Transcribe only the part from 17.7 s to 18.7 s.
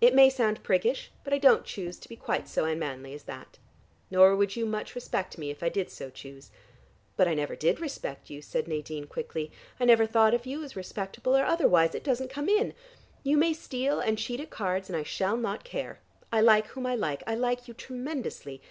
tremendously.